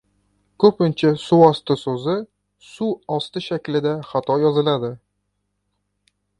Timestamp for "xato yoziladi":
4.15-4.93